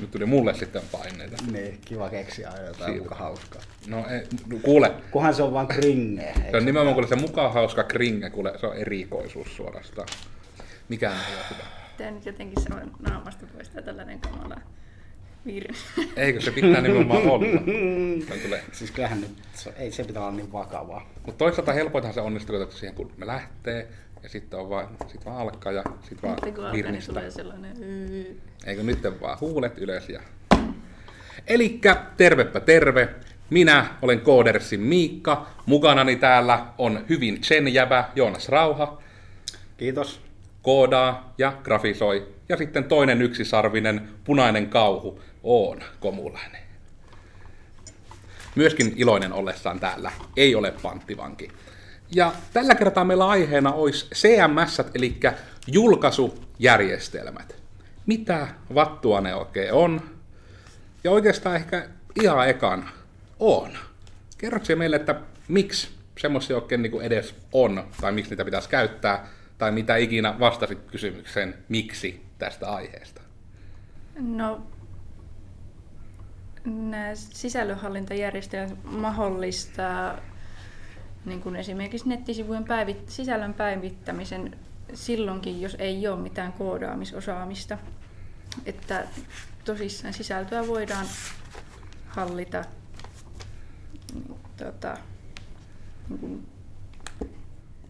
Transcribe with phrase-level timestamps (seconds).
[0.00, 1.36] Nyt tuli mulle sitten paineita.
[1.52, 3.02] Niin, kiva keksiä aina jotain Siitä.
[3.02, 3.62] muka hauskaa.
[3.86, 4.22] No ei,
[4.62, 6.34] kuule, Kunhan se on vaan kringe.
[6.50, 10.08] se on nimenomaan kuule se mukaan hauska kringe, kuule se on erikoisuus suorastaan.
[10.88, 11.64] Mikään ei ole hyvä.
[11.98, 14.56] Tää nyt jotenkin se on naamasta pois tää tällainen kamala
[15.46, 15.78] virne.
[16.16, 17.46] Eikö se pitää nimenomaan olla?
[18.28, 18.64] Se tulee.
[18.72, 21.08] Siis kyllähän nyt, se, ei se pitää olla niin vakavaa.
[21.26, 23.88] Mutta toisaalta helpointahan se onnistuu että siihen, kun me lähtee,
[24.22, 27.20] ja sitten on vaan, sit vaan alkaa ja sitten vaan Sitten kun alkaa, niin virnistä.
[28.66, 30.20] Eikö nyt vaan huulet ylös ja...
[31.46, 33.08] Elikkä tervepä terve.
[33.50, 35.46] Minä olen Koodersin Miikka.
[35.66, 39.02] Mukanani täällä on hyvin Chen jäbä Joonas Rauha.
[39.76, 40.20] Kiitos.
[40.62, 42.28] Koodaa ja grafisoi.
[42.48, 46.60] Ja sitten toinen yksisarvinen punainen kauhu Oona Komulainen.
[48.54, 50.12] Myöskin iloinen ollessaan täällä.
[50.36, 51.50] Ei ole panttivanki.
[52.14, 55.20] Ja tällä kertaa meillä aiheena olisi CMS, eli
[55.66, 57.56] julkaisujärjestelmät.
[58.06, 60.00] Mitä vattua ne oikein on?
[61.04, 61.88] Ja oikeastaan ehkä
[62.22, 62.90] ihan ekana
[63.38, 63.70] on.
[64.38, 69.26] Kerrotko meille, että miksi semmoisia oikein niin edes on, tai miksi niitä pitäisi käyttää,
[69.58, 73.20] tai mitä ikinä vastasit kysymykseen, miksi tästä aiheesta?
[74.20, 74.62] No,
[76.64, 80.18] nämä sisällönhallintajärjestelmät mahdollistaa
[81.24, 84.58] niin kuin esimerkiksi nettisivujen päivit- sisällön päivittämisen
[84.94, 87.78] silloinkin, jos ei ole mitään koodaamisosaamista.
[88.66, 89.06] Että
[89.64, 91.06] tosissaan sisältöä voidaan
[92.08, 92.64] hallita
[94.14, 94.96] niin, tota,
[96.08, 96.46] niin kuin,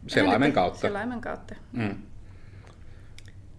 [0.07, 0.81] Selaimen kautta.
[0.81, 1.55] Selaimen kautta.
[1.73, 1.97] Mm.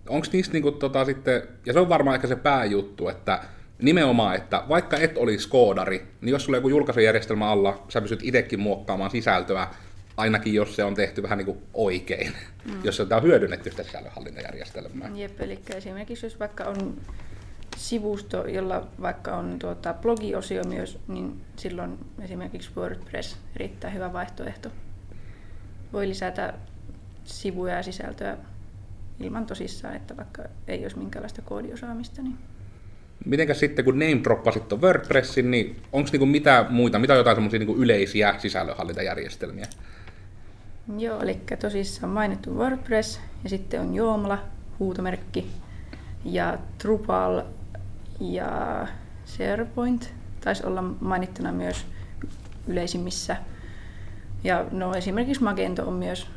[0.10, 3.44] Onko niistä niinku tota sitten, ja se on varmaan ehkä se pääjuttu, että
[3.82, 8.20] nimenomaan, että vaikka et olisi koodari, niin jos sulla on joku julkaisujärjestelmä alla, sä pystyt
[8.24, 9.68] itsekin muokkaamaan sisältöä,
[10.18, 12.32] ainakin jos se on tehty vähän niin kuin oikein,
[12.66, 12.80] mm.
[12.84, 15.10] jos se on hyödynnetty sitä sisällönhallintajärjestelmää.
[15.16, 16.98] Jep, eli esimerkiksi jos vaikka on
[17.78, 24.70] sivusto, jolla vaikka on tuota, blogiosio myös, niin silloin esimerkiksi WordPress erittäin hyvä vaihtoehto.
[25.94, 26.54] Voi lisätä
[27.24, 28.38] sivuja ja sisältöä
[29.20, 32.22] ilman tosissaan, että vaikka ei olisi minkäänlaista koodiosaamista.
[32.22, 32.38] Niin
[33.26, 37.60] Mitenkäs sitten, kun name droppasit ton WordPressin, niin onko niinku mitään muita, mitä jotain semmoisia
[37.60, 39.66] niinku yleisiä sisällönhallintajärjestelmiä?
[40.98, 44.44] Joo, eli tosissaan mainittu WordPress ja sitten on Joomla,
[44.80, 45.48] huutomerkki
[46.26, 47.42] ja Drupal
[48.20, 48.88] ja
[49.26, 51.86] SharePoint taisi olla mainittuna myös
[52.68, 53.38] yleisimmissä.
[54.44, 56.28] Ja no esimerkiksi Magento on myös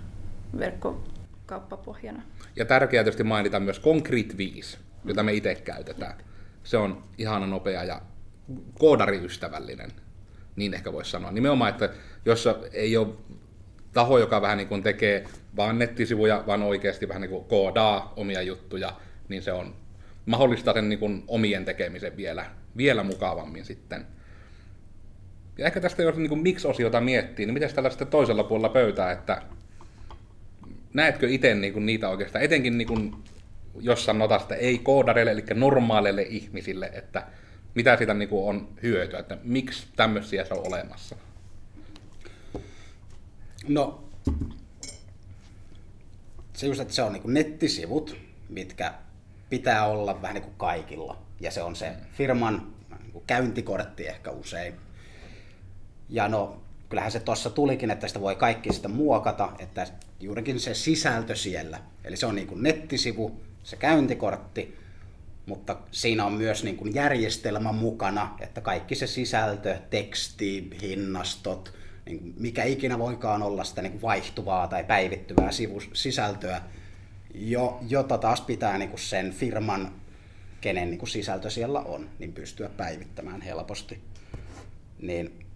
[0.59, 2.23] verkkokauppapohjana.
[2.57, 6.15] Ja tärkeää tietysti mainita myös Concrete 5, jota me itse käytetään.
[6.65, 8.03] Se on ihana nopea ja
[8.79, 9.93] koodariystävällinen,
[10.57, 11.33] niin ehkä voisi sanoa.
[11.33, 11.91] Nimenomaan, että
[12.25, 13.09] jos ei ole
[13.93, 15.25] taho, joka vähän niin kuin tekee
[15.57, 18.93] vaan nettisivuja, vaan oikeasti vähän niin kuin koodaa omia juttuja,
[19.29, 19.75] niin se on
[20.27, 24.07] mahdollistaa sen niin kuin omien tekemisen vielä, vielä mukavammin sitten.
[25.59, 29.13] Ja ehkä tästä jos niin kuin miksi-osiota miettii, niin miten tällä sitten toisella puolella pöytää,
[29.13, 29.43] että
[30.95, 33.34] näetkö itse niinku niitä oikeastaan, etenkin niinku, jos
[33.97, 37.27] sanotaan sitä ei koodareille, eli normaaleille ihmisille, että
[37.75, 41.17] mitä siitä niinku on hyötyä, että miksi tämmöisiä se on olemassa?
[43.69, 44.05] No,
[46.53, 48.17] se just, että se on niin nettisivut,
[48.49, 48.95] mitkä
[49.51, 51.19] pitää olla vähän niin kuin kaikilla.
[51.41, 54.75] Ja se on se firman niin kuin käyntikortti ehkä usein.
[56.09, 59.87] Ja no, kyllähän se tuossa tulikin, että sitä voi kaikki sitä muokata, että
[60.21, 61.81] juurikin se sisältö siellä.
[62.05, 64.79] Eli se on niin kuin nettisivu, se käyntikortti,
[65.47, 71.75] mutta siinä on myös niin kuin järjestelmä mukana, että kaikki se sisältö, teksti, hinnastot,
[72.07, 75.51] niin kuin mikä ikinä voikaan olla sitä niin kuin vaihtuvaa tai päivittyvää
[75.93, 76.63] sisältöä,
[77.35, 79.93] jo, jota taas pitää niin kuin sen firman,
[80.61, 84.01] kenen niin kuin sisältö siellä on, niin pystyä päivittämään helposti.
[85.03, 85.47] Niin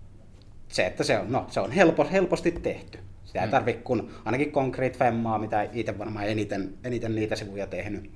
[0.69, 2.99] se, että se on, no, se on helpo, helposti tehty.
[3.29, 8.11] Sitä ei tarvitse kun ainakin Concrete Femmaa, mitä itse varmaan eniten, eniten niitä sivuja tehnyt,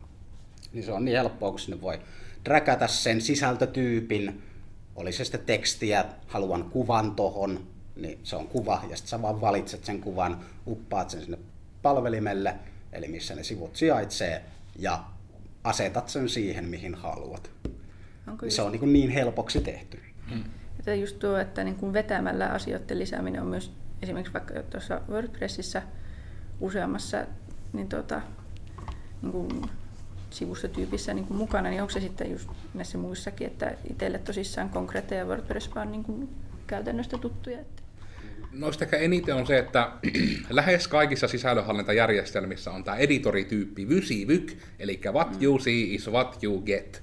[0.73, 2.01] niin se on niin helppoa, kun sinne voi
[2.45, 4.43] dräkätä sen sisältötyypin,
[4.97, 7.67] oli se sitten tekstiä, haluan kuvan tohon,
[7.97, 11.39] niin se on kuva, ja sitten sä vaan valitset sen kuvan, uppaat sen sinne
[11.83, 12.55] palvelimelle,
[12.93, 14.43] eli missä ne sivut sijaitsee,
[14.79, 15.05] ja
[15.65, 17.51] asetat sen siihen, mihin haluat.
[18.29, 20.01] Onko Niin se on niin, kuin niin helpoksi tehty.
[20.79, 25.83] Että just tuo, että niin kuin vetämällä asioiden lisääminen on myös esimerkiksi vaikka tuossa WordPressissä
[26.61, 27.27] useammassa
[27.73, 28.21] niin tuota,
[29.23, 29.49] niin kuin
[30.31, 35.19] sivustotyypissä niin kuin mukana, niin onko se sitten just näissä muissakin, että itselle tosissaan konkreetteja
[35.21, 36.29] ja WordPress vaan niin kuin
[36.67, 37.59] käytännöstä tuttuja?
[37.59, 37.83] Että...
[38.53, 39.93] Noista ehkä eniten on se, että
[40.51, 47.03] lähes kaikissa sisällönhallintajärjestelmissä on tämä editorityyppi vysivyk, eli what you see is what you get.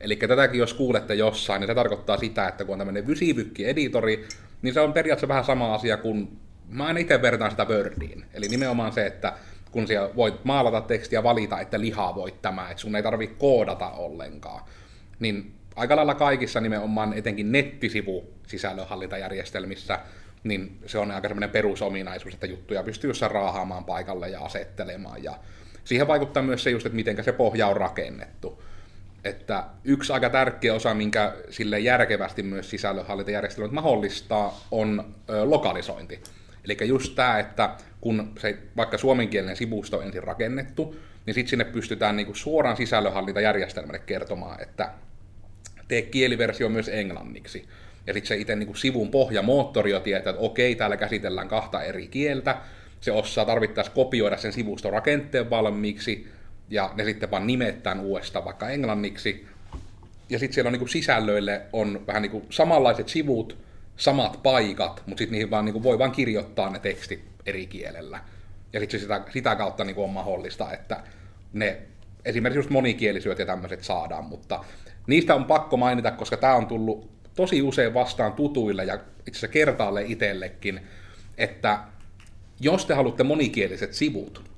[0.00, 4.28] Eli tätäkin jos kuulette jossain, niin se tarkoittaa sitä, että kun on tämmöinen vysivykki-editori,
[4.64, 6.38] niin se on periaatteessa vähän sama asia kuin,
[6.68, 8.24] mä aina itse vertaan sitä Wordiin.
[8.34, 9.32] Eli nimenomaan se, että
[9.70, 13.90] kun siellä voit maalata tekstiä valita, että lihaa voit tämä, että sun ei tarvi koodata
[13.90, 14.64] ollenkaan.
[15.18, 19.98] Niin aika lailla kaikissa nimenomaan etenkin nettisivu sisällönhallintajärjestelmissä,
[20.44, 25.22] niin se on aika semmoinen perusominaisuus, että juttuja pystyy jossain raahaamaan paikalle ja asettelemaan.
[25.24, 25.32] Ja
[25.84, 28.62] siihen vaikuttaa myös se just, että miten se pohja on rakennettu.
[29.24, 36.20] Että yksi aika tärkeä osa, minkä sille järkevästi myös sisällönhallintajärjestelmät mahdollistaa, on lokalisointi.
[36.64, 41.64] Eli just tämä, että kun se vaikka suomenkielinen sivusto on ensin rakennettu, niin sitten sinne
[41.64, 44.90] pystytään niinku suoraan sisällönhallintajärjestelmälle kertomaan, että
[45.88, 47.68] tee kieliversio myös englanniksi.
[48.06, 52.08] Ja sitten se itse niinku sivun pohjamoottori jo tietää, että okei, täällä käsitellään kahta eri
[52.08, 52.56] kieltä,
[53.00, 56.28] se osaa tarvittaessa kopioida sen sivuston rakenteen valmiiksi,
[56.70, 59.46] ja ne sitten vaan nimettään uudestaan vaikka englanniksi.
[60.28, 63.58] Ja sitten siellä on niinku sisällöille on vähän niinku samanlaiset sivut,
[63.96, 68.20] samat paikat, mutta sitten niihin vaan niinku voi vaan kirjoittaa ne tekstit eri kielellä.
[68.72, 71.00] Ja sitten sitä, sitä kautta niinku on mahdollista, että
[71.52, 71.82] ne
[72.24, 74.64] esimerkiksi just monikielisyyt ja tämmöiset saadaan, mutta
[75.06, 79.48] niistä on pakko mainita, koska tämä on tullut tosi usein vastaan tutuille ja itse asiassa
[79.48, 80.80] kertaalle itsellekin,
[81.38, 81.78] että
[82.60, 84.53] jos te haluatte monikieliset sivut,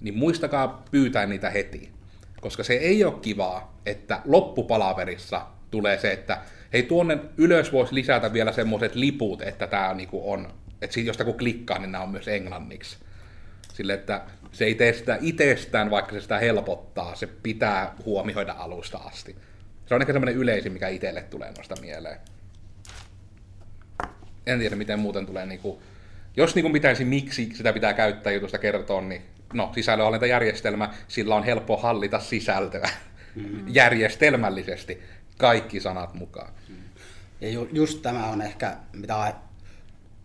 [0.00, 1.90] niin muistakaa pyytää niitä heti.
[2.40, 6.38] Koska se ei ole kivaa, että loppupalaverissa tulee se, että
[6.72, 10.52] hei tuonne ylös voisi lisätä vielä semmoiset liput, että tämä niinku on,
[10.82, 12.96] että josta kun klikkaa, niin nämä on myös englanniksi.
[13.74, 14.20] Sille, että
[14.52, 19.36] se ei tee sitä itsestään, vaikka se sitä helpottaa, se pitää huomioida alusta asti.
[19.86, 22.18] Se on ehkä semmoinen yleisin, mikä itselle tulee noista mieleen.
[24.46, 25.82] En tiedä, miten muuten tulee niinku,
[26.36, 29.22] jos niinku pitäisi miksi sitä pitää käyttää jutusta kertoa, niin
[29.56, 32.90] no, sisällönhallintajärjestelmä, sillä on helppo hallita sisältöä
[33.34, 33.64] mm-hmm.
[33.68, 35.02] järjestelmällisesti,
[35.38, 36.52] kaikki sanat mukaan.
[37.40, 39.34] Ja ju, just tämä on ehkä, mitä,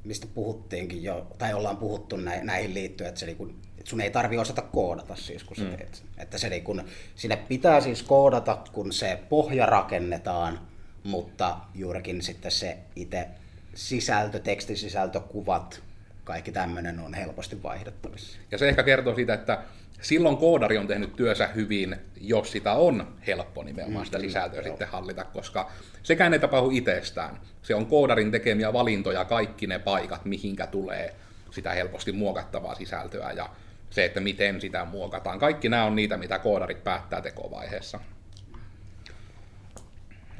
[0.03, 4.11] mistä puhuttiinkin jo, tai ollaan puhuttu näihin liittyen, että, se niin kun, että sun ei
[4.11, 5.77] tarvi osata koodata siis, kun sä mm.
[5.77, 6.07] teet sen.
[6.17, 6.83] Että se niin kun,
[7.15, 10.59] sinne pitää siis koodata, kun se pohja rakennetaan,
[11.03, 13.27] mutta juurikin sitten se itse
[13.75, 15.83] sisältö, tekstisisältö, kuvat,
[16.31, 18.39] kaikki tämmöinen on helposti vaihdettavissa.
[18.51, 19.57] Ja se ehkä kertoo siitä, että
[20.01, 24.67] silloin koodari on tehnyt työnsä hyvin, jos sitä on helppo nimenomaan sitä mm, sisältöä mm,
[24.67, 24.91] sitten joo.
[24.91, 25.71] hallita, koska
[26.03, 27.39] sekään ei tapahdu itsestään.
[27.61, 31.15] Se on koodarin tekemiä valintoja, kaikki ne paikat, mihinkä tulee
[31.51, 33.49] sitä helposti muokattavaa sisältöä ja
[33.89, 35.39] se, että miten sitä muokataan.
[35.39, 37.99] Kaikki nämä on niitä, mitä koodarit päättää tekovaiheessa.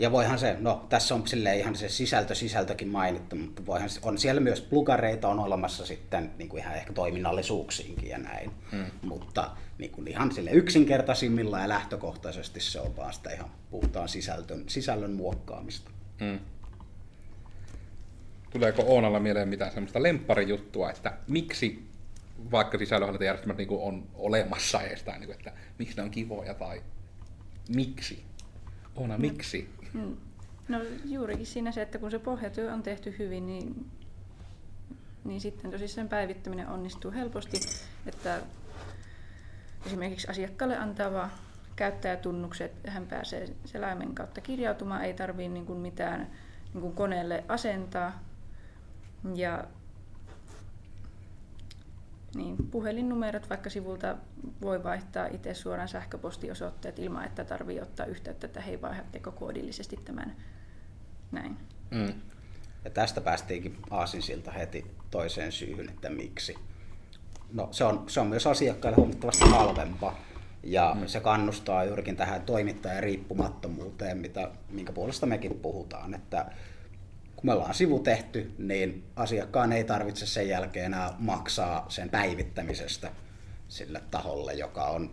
[0.01, 4.17] Ja voihan se, no tässä on silleen ihan se sisältö sisältökin mainittu, mutta voihan, on
[4.17, 8.51] siellä myös plugareita on olemassa sitten niin kuin ihan ehkä toiminnallisuuksiinkin ja näin.
[8.71, 8.85] Hmm.
[9.01, 14.63] Mutta niin kuin ihan sille yksinkertaisimmilla ja lähtökohtaisesti se on vaan sitä ihan puhtaan sisältön,
[14.67, 15.91] sisällön muokkaamista.
[16.19, 16.39] Hmm.
[18.49, 21.83] Tuleeko Oonalla mieleen mitään semmoista lempparijuttua, että miksi
[22.51, 26.81] vaikka sisällönhallintajärjestelmät niin on olemassa edes, tai niin kuin, että miksi ne on kivoja tai
[27.69, 28.23] miksi?
[28.95, 29.69] Oona, miksi?
[29.93, 30.17] Mm.
[30.67, 33.91] No juurikin siinä se, että kun se pohjatyö on tehty hyvin, niin,
[35.23, 37.59] niin sitten tosissaan päivittäminen onnistuu helposti,
[38.05, 38.41] että
[39.85, 41.29] esimerkiksi asiakkaalle antava
[41.75, 46.31] käyttäjätunnukset, hän pääsee selaimen kautta kirjautumaan, ei tarvitse niin mitään
[46.73, 48.23] niin koneelle asentaa.
[49.35, 49.63] Ja
[52.35, 54.17] niin, puhelinnumerot vaikka sivulta
[54.61, 60.35] voi vaihtaa itse suoraan sähköpostiosoitteet ilman, että tarvii ottaa yhteyttä, että hei vaihdatteko koodillisesti tämän
[61.31, 61.57] näin.
[61.91, 62.13] Mm.
[62.85, 66.55] Ja tästä päästiinkin aasinsilta heti toiseen syyhyn, että miksi.
[67.53, 70.19] No, se, on, se on myös asiakkaille huomattavasti halvempaa
[70.63, 71.07] ja mm.
[71.07, 76.45] se kannustaa juurikin tähän toimittajan riippumattomuuteen, mitä, minkä puolesta mekin puhutaan, että
[77.41, 83.11] kun me ollaan sivu tehty, niin asiakkaan ei tarvitse sen jälkeen enää maksaa sen päivittämisestä
[83.67, 85.11] sille taholle, joka on,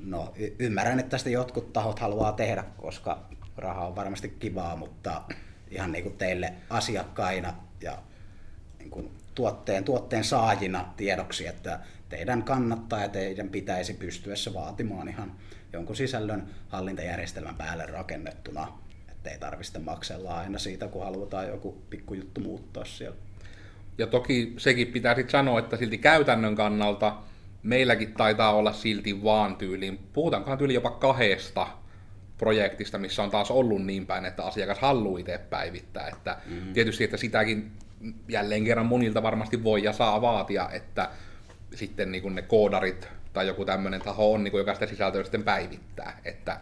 [0.00, 5.22] no y- ymmärrän, että tästä jotkut tahot haluaa tehdä, koska raha on varmasti kivaa, mutta
[5.70, 7.98] ihan niin kuin teille asiakkaina ja
[8.78, 15.08] niin kuin tuotteen, tuotteen saajina tiedoksi, että teidän kannattaa ja teidän pitäisi pystyä se vaatimaan
[15.08, 15.32] ihan
[15.72, 18.87] jonkun sisällön hallintajärjestelmän päälle rakennettuna
[19.28, 23.16] ei tarvitse maksella aina siitä, kun halutaan joku pikkujuttu muuttaa siellä.
[23.98, 27.16] Ja toki sekin pitää sitten sanoa, että silti käytännön kannalta
[27.62, 31.66] meilläkin taitaa olla silti vaan tyyliin, puhutaankohan tyyli jopa kahdesta
[32.38, 36.08] projektista, missä on taas ollut niin päin, että asiakas haluaa itse päivittää.
[36.08, 36.72] Että mm-hmm.
[36.72, 37.72] Tietysti, että sitäkin
[38.28, 41.10] jälleen kerran monilta varmasti voi ja saa vaatia, että
[41.74, 45.44] sitten niin ne koodarit tai joku tämmöinen taho on, niin kuin, joka sitä sisältöä sitten
[45.44, 46.20] päivittää.
[46.24, 46.60] Että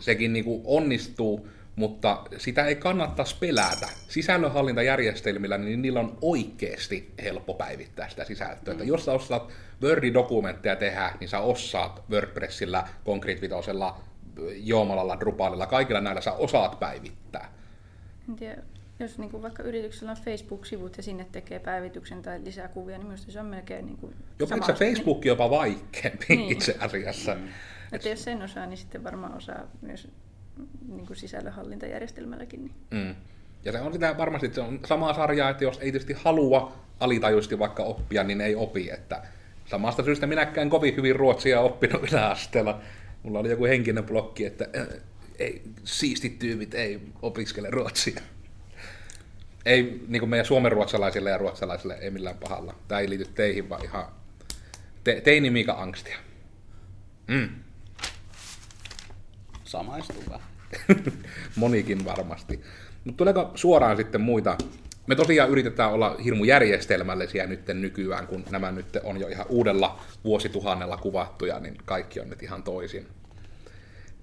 [0.00, 3.88] sekin niin kuin onnistuu, mutta sitä ei kannattaisi pelätä.
[4.08, 8.74] Sisällönhallintajärjestelmillä, niin niillä on oikeasti helppo päivittää sitä sisältöä.
[8.74, 8.84] Mm.
[8.84, 14.00] jos sä osaat Word-dokumentteja tehdä, niin sä osaat WordPressillä, Concrete Vitosella,
[14.54, 17.52] Joomalalla, Drupalilla, kaikilla näillä sä osaat päivittää.
[18.38, 18.62] Tiedä,
[18.98, 23.06] jos niin kuin vaikka yrityksellä on Facebook-sivut ja sinne tekee päivityksen tai lisää kuvia, niin
[23.06, 25.28] minusta se on melkein niin kuin Jopa se Facebook niin...
[25.28, 26.52] jopa vaikeampi niin.
[26.52, 27.34] itse asiassa.
[27.34, 27.48] Mm.
[27.92, 30.08] Että jos sen osaa, niin sitten varmaan osaa myös
[30.88, 32.60] niin kuin sisällönhallintajärjestelmälläkin.
[32.64, 32.74] Niin.
[32.90, 33.14] Mm.
[33.64, 37.58] Ja se on sitä varmasti se on samaa sarjaa, että jos ei tietysti halua alitajuisesti
[37.58, 38.90] vaikka oppia, niin ei opi.
[38.90, 39.22] Että
[39.66, 42.80] samasta syystä minäkään kovin hyvin ruotsia oppinut yläasteella.
[43.22, 44.86] Mulla oli joku henkinen blokki, että äh,
[45.38, 48.20] ei, siistit tyypit ei opiskele ruotsia.
[49.64, 52.74] Ei niin kuin meidän suomenruotsalaisille ja ruotsalaisille ei millään pahalla.
[52.88, 54.06] Tämä ei liity teihin, vaan ihan
[55.04, 56.18] te, teini Mika angstia.
[57.26, 57.48] Mm.
[59.68, 60.22] Samaistuu
[61.56, 62.60] Monikin varmasti.
[63.04, 64.56] Mutta tuleeko suoraan sitten muita?
[65.06, 70.00] Me tosiaan yritetään olla hirmu järjestelmällisiä nyt nykyään, kun nämä nyt on jo ihan uudella
[70.24, 73.06] vuosituhannella kuvattuja, niin kaikki on nyt ihan toisin.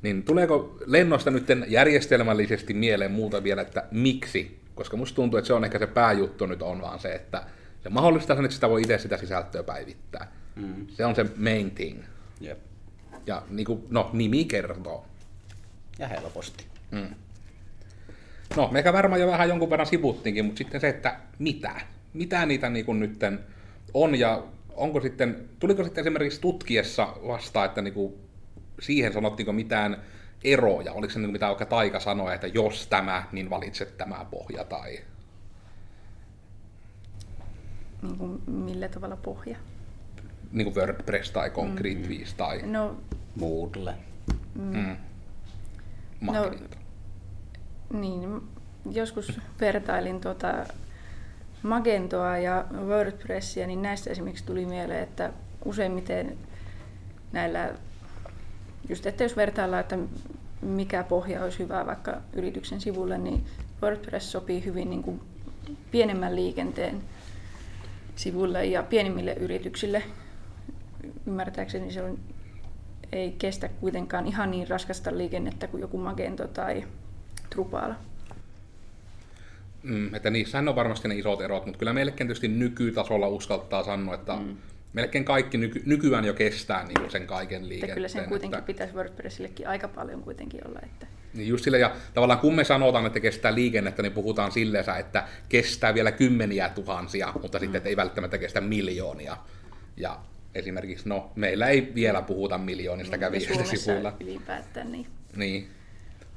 [0.01, 4.59] Niin tuleeko lennosta nyt järjestelmällisesti mieleen muuta vielä, että miksi?
[4.75, 7.43] Koska musta tuntuu, että se on ehkä se pääjuttu nyt on vaan se, että
[7.83, 10.31] se mahdollistaa sen, että sitä voi itse sitä sisältöä päivittää.
[10.55, 10.87] Mm.
[10.87, 11.99] Se on se main thing.
[12.45, 12.59] Yep.
[13.25, 15.05] Ja niin kuin, no, nimi kertoo.
[15.99, 16.65] Ja helposti.
[16.91, 17.15] Mm.
[18.55, 21.81] No, meikä varmaan jo vähän jonkun verran sivuttiinkin, mutta sitten se, että mitä?
[22.13, 23.39] Mitä niitä niin kuin nytten
[23.93, 24.43] on ja
[24.75, 28.13] onko sitten, tuliko sitten esimerkiksi tutkiessa vastaan, että niin kuin
[28.79, 30.01] siihen sanottiinko mitään
[30.43, 30.93] eroja?
[30.93, 34.99] Oliko se niin mitä vaikka Taika sanoi, että jos tämä, niin valitset tämä pohja tai...
[38.01, 39.57] Niin kuin millä tavalla pohja?
[40.51, 42.07] Niin kuin WordPress tai Concrete mm.
[42.07, 42.61] 5 tai...
[42.61, 42.97] No,
[43.35, 43.93] Moodle.
[44.55, 44.77] Mm.
[44.77, 44.95] Mm.
[46.21, 46.51] No,
[47.93, 48.41] niin,
[48.91, 50.65] joskus vertailin tuota
[51.63, 55.31] Magentoa ja WordPressia, niin näistä esimerkiksi tuli mieleen, että
[55.65, 56.37] useimmiten
[57.31, 57.73] näillä,
[58.89, 59.97] just että jos vertaillaan, että
[60.61, 63.45] mikä pohja olisi hyvä vaikka yrityksen sivulle, niin
[63.81, 65.21] WordPress sopii hyvin niin kuin
[65.91, 67.01] pienemmän liikenteen
[68.15, 70.03] sivulle ja pienimmille yrityksille.
[71.27, 72.19] Ymmärtääkseni se on
[73.15, 76.83] ei kestä kuitenkaan ihan niin raskasta liikennettä kuin joku Magento tai
[77.55, 77.93] Drupal.
[79.83, 84.15] Mm, että niissähän on varmasti ne isot erot, mutta kyllä melkein tietysti nykytasolla uskaltaa sanoa,
[84.15, 84.57] että mm.
[84.93, 87.83] melkein kaikki nyky, nykyään jo kestää niin sen kaiken liikenteen.
[87.83, 88.67] Että kyllä sen kuitenkin että...
[88.67, 90.79] pitäisi WordPressillekin aika paljon kuitenkin olla.
[90.83, 91.07] Että...
[91.33, 95.27] Niin just sille, ja tavallaan kun me sanotaan, että kestää liikennettä, niin puhutaan silleen, että
[95.49, 97.59] kestää vielä kymmeniä tuhansia, mutta mm.
[97.59, 99.37] sitten että ei välttämättä kestä miljoonia.
[99.97, 100.19] Ja
[100.55, 104.13] esimerkiksi, no, meillä ei vielä puhuta miljoonista niin, kävijöistä sivuilla.
[104.19, 105.07] ylipäätään, niin.
[105.35, 105.69] niin.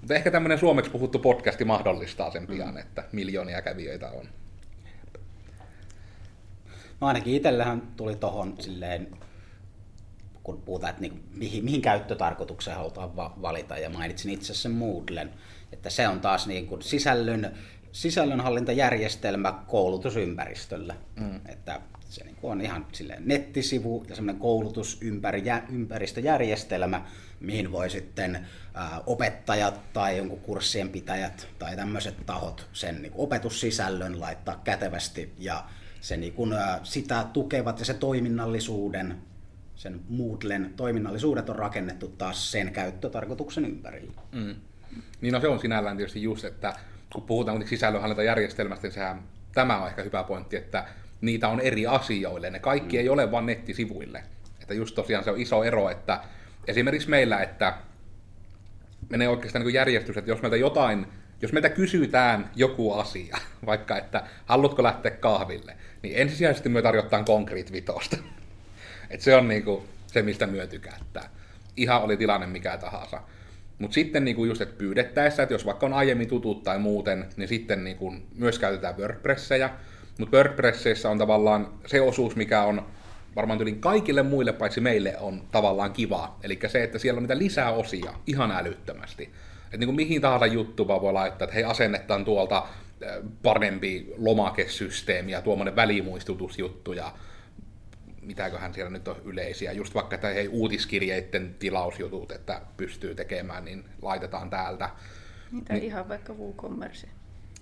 [0.00, 2.76] Mutta ehkä tämmöinen suomeksi puhuttu podcasti mahdollistaa sen pian, mm.
[2.76, 4.28] että miljoonia kävijöitä on.
[7.00, 9.08] No ainakin itsellähän tuli tohon silleen,
[10.42, 15.30] kun puhutaan, että niin, mihin, mihin käyttötarkoitukseen halutaan va- valita, ja mainitsin itse sen Moodlen,
[15.72, 17.54] että se on taas niin kuin sisällön,
[17.92, 20.94] sisällönhallintajärjestelmä koulutusympäristöllä.
[21.20, 21.40] Mm.
[21.46, 27.03] Että se niin on ihan silleen nettisivu ja semmoinen koulutusympäristöjärjestelmä,
[27.41, 28.47] mihin voi sitten
[29.07, 35.65] opettajat tai jonkun kurssien pitäjät tai tämmöiset tahot sen niin opetussisällön laittaa kätevästi ja
[36.00, 39.17] se niin kuin, ää, sitä tukevat ja se toiminnallisuuden,
[39.77, 44.12] sen Moodlen toiminnallisuudet on rakennettu taas sen käyttötarkoituksen ympärille.
[44.33, 44.55] Mm.
[45.21, 46.75] Niin no se on sinällään tietysti just, että
[47.12, 49.23] kun puhutaan sisällönhallintajärjestelmästä, niin sehän,
[49.55, 50.85] tämä on ehkä hyvä pointti, että
[51.20, 52.50] niitä on eri asioille.
[52.50, 53.00] Ne kaikki mm.
[53.00, 54.22] ei ole vain nettisivuille.
[54.62, 56.20] Että just tosiaan se on iso ero, että
[56.66, 57.75] esimerkiksi meillä, että
[59.10, 61.06] menee oikeastaan niin järjestys, että jos meiltä jotain,
[61.42, 67.72] jos meiltä kysytään joku asia, vaikka että haluatko lähteä kahville, niin ensisijaisesti me tarjotaan Concrete
[67.72, 68.16] vitosta.
[69.10, 71.30] että se on niin kuin se, mistä myö tykättää.
[71.76, 73.22] Ihan oli tilanne mikä tahansa.
[73.78, 77.48] Mutta sitten niinku just, että pyydettäessä, että jos vaikka on aiemmin tutut tai muuten, niin
[77.48, 79.70] sitten niinku myös käytetään WordPressejä,
[80.18, 82.87] mutta WordPressissä on tavallaan se osuus, mikä on
[83.37, 86.37] varmaan yli kaikille muille paitsi meille on tavallaan kiva.
[86.42, 89.32] Eli se, että siellä on niitä lisää osia ihan älyttömästi.
[89.64, 93.10] Että niin kuin mihin tahansa juttu vaan voi laittaa, että hei asennetaan tuolta äh,
[93.42, 97.12] parempi lomakesysteemi ja tuommoinen välimuistutusjuttu ja
[98.22, 103.84] mitäköhän siellä nyt on yleisiä, just vaikka että hei uutiskirjeiden tilausjutut, että pystyy tekemään, niin
[104.02, 104.90] laitetaan täältä.
[105.52, 107.08] Mitä niin, ihan vaikka WooCommerce.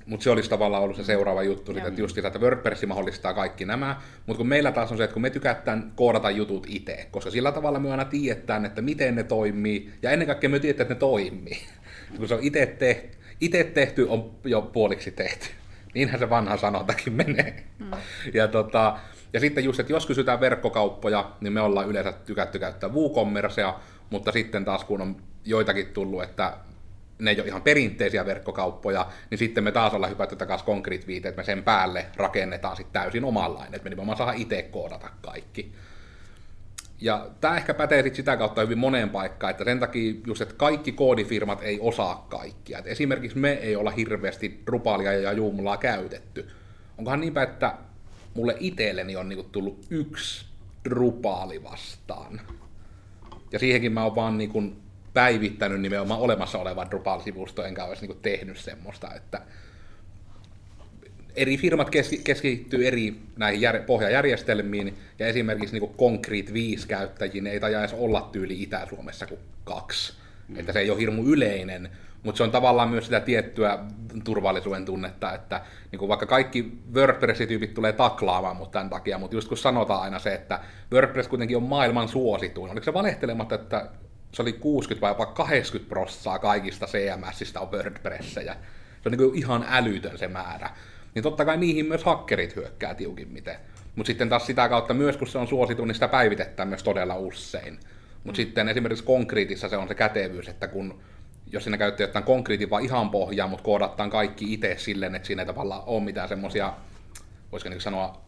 [0.07, 3.65] Mutta se olisi tavallaan ollut se seuraava juttu, sit, että just että WordPress mahdollistaa kaikki
[3.65, 7.31] nämä, mutta kun meillä taas on se, että kun me tykätään koodata jutut itse, koska
[7.31, 10.95] sillä tavalla me aina tiedetään, että miten ne toimii, ja ennen kaikkea me tiedetään, että
[10.95, 11.67] ne toimii.
[12.17, 15.47] kun se on itse tehty, itse tehty, on jo puoliksi tehty.
[15.95, 17.65] Niinhän se vanha sanontakin menee.
[17.79, 17.91] Mm.
[18.35, 18.99] Ja, tota,
[19.33, 24.33] ja sitten just, että jos kysytään verkkokauppoja, niin me ollaan yleensä tykätty käyttää WooCommercea, mutta
[24.33, 26.53] sitten taas kun on joitakin tullut, että
[27.19, 31.33] ne ei ole ihan perinteisiä verkkokauppoja, niin sitten me taas ollaan hypätty takaisin concrete että
[31.37, 35.73] me sen päälle rakennetaan sitten täysin omanlainen, että me nimenomaan saadaan itse koodata kaikki.
[37.01, 40.55] Ja tämä ehkä pätee sit sitä kautta hyvin moneen paikkaan, että sen takia just, että
[40.55, 42.79] kaikki koodifirmat ei osaa kaikkia.
[42.79, 46.49] Et esimerkiksi me ei olla hirveästi Drupalia ja Joomlaa käytetty.
[46.99, 47.75] Onkohan niinpä, että
[48.35, 50.47] mulle itselleni on niinku tullut yksi
[50.85, 52.41] Drupali vastaan.
[53.53, 54.63] Ja siihenkin mä oon vaan niinku
[55.17, 59.41] päivittänyt nimenomaan olemassa olevan Drupal-sivusto, enkä olisi niin tehnyt semmoista, että
[61.37, 61.91] eri firmat
[62.25, 68.29] keskittyy eri näihin jär, pohjajärjestelmiin, ja esimerkiksi niin Concrete 5 käyttäjiin ei taja edes olla
[68.33, 70.13] tyyli Itä-Suomessa kuin kaksi.
[70.49, 70.59] Mm.
[70.59, 71.91] Että se ei ole hirmu yleinen,
[72.23, 73.79] mutta se on tavallaan myös sitä tiettyä
[74.25, 75.61] turvallisuuden tunnetta, että
[75.93, 80.19] niin kuin vaikka kaikki WordPress-tyypit tulee taklaamaan mut tämän takia, mutta just kun sanotaan aina
[80.19, 80.61] se, että
[80.93, 83.89] WordPress kuitenkin on maailman suosituin, oliko se valehtelematta, että
[84.33, 88.57] se oli 60 vai jopa 80 prosenttia kaikista CMSistä on WordPressejä.
[89.03, 90.71] Se on niin kuin ihan älytön se määrä.
[91.15, 93.57] Niin totta kai niihin myös hakkerit hyökkää tiukimmiten.
[93.97, 97.17] Mutta sitten taas sitä kautta myös, kun se on suosittu, niin sitä päivitetään myös todella
[97.17, 97.79] usein.
[98.25, 98.45] Mutta mm.
[98.45, 101.01] sitten esimerkiksi konkriitissa se on se kätevyys, että kun
[101.53, 105.43] jos sinne käyttää jotain konkriitin vaan ihan pohjaa, mutta koodataan kaikki itse silleen, että siinä
[105.43, 106.73] ei tavallaan ole mitään semmoisia
[107.53, 108.25] voisiko niin sanoa,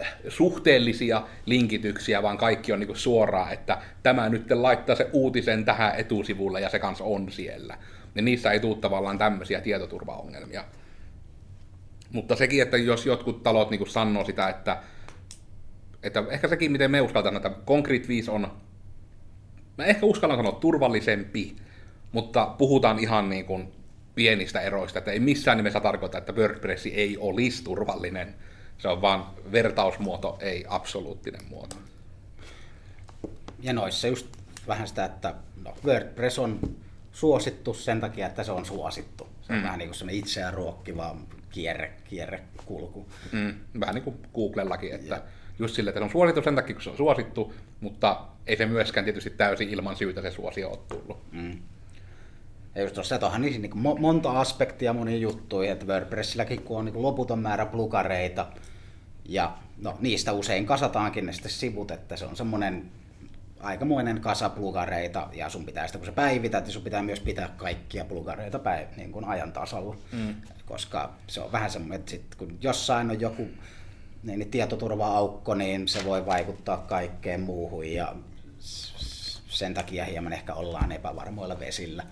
[0.00, 5.94] äh, suhteellisia linkityksiä, vaan kaikki on niin suoraan, että tämä nyt laittaa se uutisen tähän
[5.96, 7.78] etusivulle ja se kanssa on siellä.
[8.14, 10.64] Ja niissä ei tule tavallaan tämmöisiä tietoturvaongelmia.
[12.12, 14.82] Mutta sekin, että jos jotkut talot niin sanoo sitä, että,
[16.02, 18.52] että ehkä sekin, miten me uskaltaan, että Concrete 5 on,
[19.78, 21.56] mä ehkä uskallan sanoa turvallisempi,
[22.12, 23.72] mutta puhutaan ihan niin kuin
[24.14, 28.34] pienistä eroista, että ei missään nimessä tarkoita, että WordPress ei olisi turvallinen,
[28.78, 31.76] se on vaan vertausmuoto, ei absoluuttinen muoto.
[33.60, 34.26] Ja noissa just
[34.66, 36.76] vähän sitä, että no, WordPress on
[37.12, 39.28] suosittu sen takia, että se on suosittu.
[39.42, 39.64] Se on mm.
[39.64, 41.16] vähän niin kuin semmoinen itseään ruokkiva
[41.50, 43.06] kierre, kierrekulku.
[43.32, 43.54] Mm.
[43.80, 45.22] Vähän niin kuin Googlellakin, että ja.
[45.58, 48.66] just sille, että se on suosittu sen takia, kun se on suosittu, mutta ei se
[48.66, 51.32] myöskään tietysti täysin ilman syytä se suosio ole tullut.
[51.32, 51.58] Mm.
[52.74, 56.84] Ja just tuossa, että onhan niin, niin monta aspektia moniin juttuihin, että WordPressilläkin kun on
[56.84, 58.46] niin loputon määrä plugareita,
[59.28, 62.90] ja no, niistä usein kasataankin ne sitten sivut, että se on semmoinen
[63.60, 67.48] aikamoinen kasa plugareita, ja sun pitää sitä, kun sä päivität, niin sun pitää myös pitää
[67.56, 70.34] kaikkia plugareita päiv- niin kuin ajan tasalla, mm.
[70.66, 73.48] koska se on vähän semmoinen, että sit, kun jossain on joku
[74.22, 78.14] niin, niin tietoturva-aukko, niin se voi vaikuttaa kaikkeen muuhun, ja
[79.48, 82.06] sen takia hieman ehkä ollaan epävarmoilla vesillä.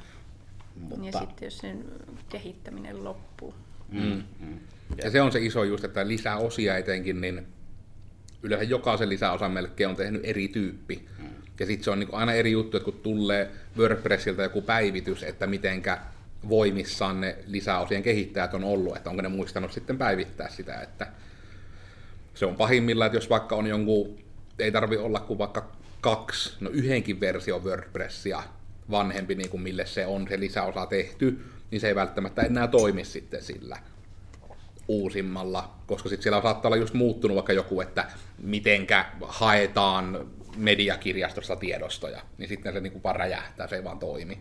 [0.81, 1.07] Mutta...
[1.07, 1.85] Ja sitten jos sen
[2.29, 3.55] kehittäminen loppuu.
[3.89, 4.01] Mm.
[4.01, 4.23] Mm.
[4.41, 4.59] mm.
[5.03, 7.47] Ja se on se iso just, että lisää osia etenkin, niin
[8.43, 11.09] yleensä jokaisen lisäosan melkein on tehnyt eri tyyppi.
[11.19, 11.29] Mm.
[11.61, 15.47] Ja sitten se on niin aina eri juttu, että kun tulee WordPressiltä joku päivitys, että
[15.47, 15.99] mitenkä
[16.49, 21.07] voimissaan ne lisäosien kehittäjät on ollut, että onko ne muistanut sitten päivittää sitä, että
[22.35, 24.19] se on pahimmillaan, että jos vaikka on jonkun,
[24.59, 28.43] ei tarvi olla kuin vaikka kaksi, no yhdenkin versio WordPressia
[28.91, 33.05] vanhempi, niin kuin mille se on se lisäosa tehty, niin se ei välttämättä enää toimi
[33.05, 33.77] sitten sillä
[34.89, 38.07] uusimmalla, koska sitten siellä saattaa olla just muuttunut vaikka joku, että
[38.39, 40.27] mitenkä haetaan
[40.57, 44.39] mediakirjastosta tiedostoja, niin sitten se niinku vaan räjähtää, se ei vaan toimi.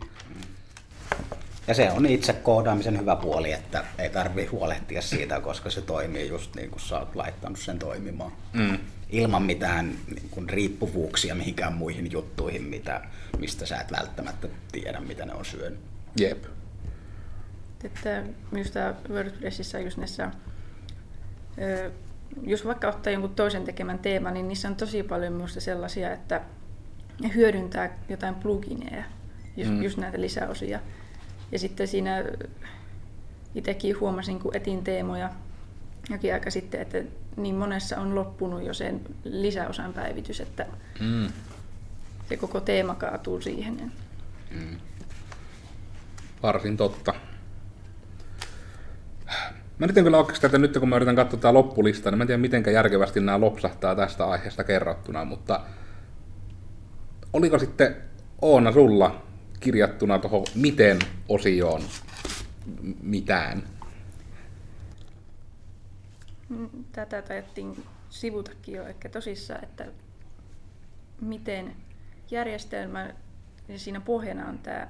[1.68, 6.28] Ja se on itse koodaamisen hyvä puoli, että ei tarvi huolehtia siitä, koska se toimii
[6.28, 8.32] just niin kuin sä oot laittanut sen toimimaan.
[8.52, 8.78] Mm.
[9.10, 13.02] Ilman mitään niin kuin riippuvuuksia mihinkään muihin juttuihin, mitä,
[13.38, 15.80] mistä sä et välttämättä tiedä, mitä ne on syönyt.
[16.20, 16.44] Jep.
[17.84, 20.30] Että minusta WordPressissä just näissä,
[22.42, 26.40] jos vaikka ottaa jonkun toisen tekemän teeman, niin niissä on tosi paljon minusta sellaisia, että
[27.20, 29.04] ne hyödyntää jotain plugineja,
[29.56, 29.82] just, mm.
[29.82, 30.80] just näitä lisäosia.
[31.52, 32.24] Ja sitten siinä
[33.54, 35.30] itsekin huomasin, kun etin teemoja
[36.10, 37.02] jokin aika sitten, että
[37.36, 40.66] niin monessa on loppunut jo sen lisäosan päivitys, että
[41.00, 41.28] mm.
[42.28, 43.92] se koko teema kaatuu siihen.
[44.50, 44.78] Mm.
[46.42, 47.14] Varsin totta.
[49.78, 52.22] Mä nyt en kyllä oikeastaan, että nyt kun mä yritän katsoa tätä loppulistaa, niin mä
[52.22, 55.60] en tiedä miten järkevästi nämä lopsahtaa tästä aiheesta kerrottuna, mutta
[57.32, 57.96] oliko sitten
[58.42, 59.22] Oona sulla
[59.60, 61.82] kirjattuna tuohon miten osioon
[63.02, 63.62] mitään?
[66.92, 69.86] Tätä taidettiin sivutakin jo ehkä tosissaan, että
[71.20, 71.76] miten
[72.30, 73.14] järjestelmä,
[73.76, 74.88] siinä pohjana on tämä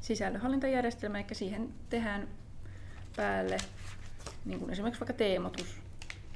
[0.00, 2.28] sisällönhallintajärjestelmä, eli siihen tehdään
[3.16, 3.56] päälle
[4.44, 5.66] niin kuin esimerkiksi vaikka teemotus,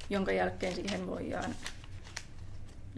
[0.09, 1.55] jonka jälkeen siihen voidaan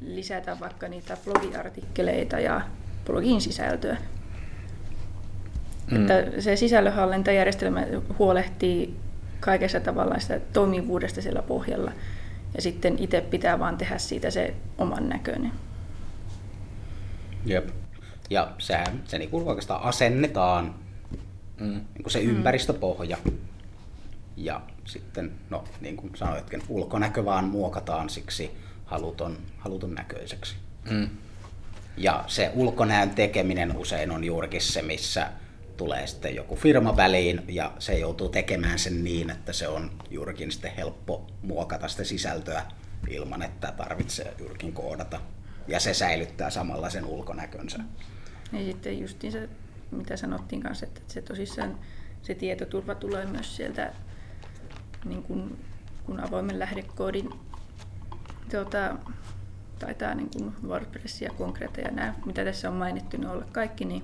[0.02, 2.62] lisätä vaikka niitä blogiartikkeleita ja
[3.06, 3.98] blogin sisältöä.
[5.92, 6.02] Mm.
[6.02, 7.86] Että se sisällönhallintajärjestelmä
[8.20, 8.96] huolehtii
[9.40, 11.92] kaikessa tavallaan sitä toimivuudesta siellä pohjalla.
[12.56, 15.52] Ja sitten itse pitää vaan tehdä siitä se oman näköinen.
[17.46, 17.70] Jep.
[18.30, 20.76] Ja sehän, se niin oikeastaan asennetaan
[21.60, 21.68] mm.
[21.68, 23.18] niin kuin se ympäristöpohja.
[24.38, 28.52] Ja sitten, no niin kuin sanoitkin, ulkonäkö vaan muokataan siksi
[28.86, 30.56] haluton, haluton näköiseksi.
[30.89, 31.10] Mm.
[31.97, 35.32] Ja se ulkonäön tekeminen usein on juurikin se, missä
[35.78, 40.52] tulee sitten joku firma väliin ja se joutuu tekemään sen niin, että se on juurikin
[40.52, 42.65] sitten helppo muokata sitä sisältöä
[43.10, 45.19] ilman, että tarvitsee juurikin koodata.
[45.67, 47.80] Ja se säilyttää samalla sen ulkonäkönsä.
[48.54, 49.50] Ja sitten justiin se,
[49.91, 51.80] mitä sanottiin kanssa, että se tosissaan
[52.21, 53.93] se tietoturva tulee myös sieltä
[55.10, 55.58] niin kun,
[56.06, 57.30] kun avoimen lähdekoodin
[58.52, 58.96] tuota,
[59.80, 63.86] taitaa niin kuin WordPress ja Concrete ja nämä, mitä tässä on mainittu, ne olla kaikki,
[63.86, 64.04] niin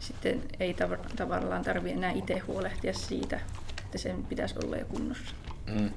[0.00, 3.40] sitten ei tav- tavallaan tarvitse enää itse huolehtia siitä,
[3.84, 5.34] että sen pitäisi olla jo kunnossa.
[5.66, 5.90] Mm.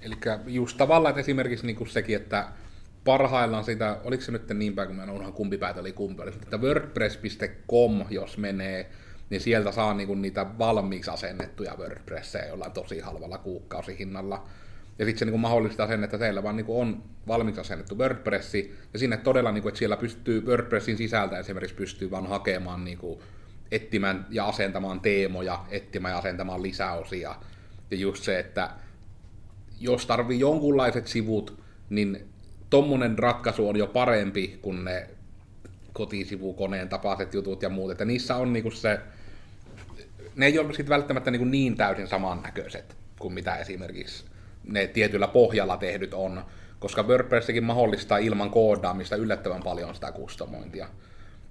[0.00, 0.14] Eli
[0.46, 2.48] just tavallaan että esimerkiksi niin kuin sekin, että
[3.04, 6.22] parhaillaan sitä, oliko se nyt niin päin, kun mä en unohan kumpi päätä oli kumpi,
[6.22, 8.90] oli, että wordpress.com, jos menee,
[9.30, 14.46] niin sieltä saa niinku niitä valmiiksi asennettuja WordPresseja jollain tosi halvalla kuukausihinnalla.
[14.98, 18.98] Ja sitten se niinku mahdollistaa sen, että teillä vaan niinku on valmiiksi asennettu WordPressi, ja
[18.98, 23.22] sinne todella, niinku, että siellä pystyy WordPressin sisältä esimerkiksi pystyy vaan hakemaan, niinku,
[23.70, 27.34] etsimään ja asentamaan teemoja, etsimään ja asentamaan lisäosia.
[27.90, 28.70] Ja just se, että
[29.80, 31.60] jos tarvii jonkunlaiset sivut,
[31.90, 32.28] niin
[32.70, 35.08] tommonen ratkaisu on jo parempi kuin ne
[35.92, 39.00] kotisivukoneen tapaiset jutut ja muut, että niissä on niinku se,
[40.36, 44.24] ne ei ole sitten välttämättä niinku niin täysin samannäköiset kuin mitä esimerkiksi
[44.64, 46.44] ne tietyllä pohjalla tehdyt on,
[46.78, 50.88] koska WordPressikin mahdollistaa ilman koodaamista yllättävän paljon sitä kustomointia.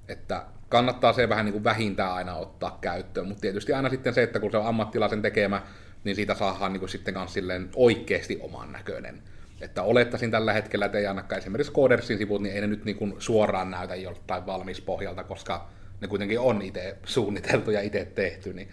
[0.07, 4.23] Että kannattaa se vähän niin kuin vähintään aina ottaa käyttöön, mutta tietysti aina sitten se,
[4.23, 5.61] että kun se on ammattilaisen tekemä,
[6.03, 9.21] niin siitä saadaan niin kuin sitten kanssa silleen oikeasti oman näköinen.
[9.61, 12.97] Että olettaisin tällä hetkellä, että ei ainakaan esimerkiksi Codersin sivut, niin ei ne nyt niin
[12.97, 15.67] kuin suoraan näytä joltain valmis pohjalta, koska
[16.01, 18.67] ne kuitenkin on itse suunniteltu ja itse tehty, niin